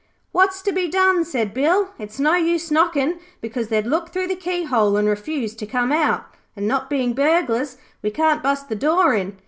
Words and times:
'What's 0.31 0.63
to 0.63 0.71
be 0.71 0.87
done?' 0.89 1.23
said 1.23 1.53
Bill. 1.53 1.91
'It's 1.99 2.17
no 2.19 2.33
use 2.33 2.71
knockin', 2.71 3.19
because 3.39 3.67
they'd 3.67 3.85
look 3.85 4.09
through 4.09 4.25
the 4.29 4.35
keyhole 4.35 4.97
and 4.97 5.07
refuse 5.07 5.53
to 5.53 5.67
come 5.67 5.91
out, 5.91 6.25
and, 6.55 6.67
not 6.67 6.89
bein' 6.89 7.13
burglars, 7.13 7.77
we 8.01 8.09
can't 8.09 8.41
bust 8.41 8.67
the 8.67 8.75
door 8.75 9.13
in. 9.13 9.37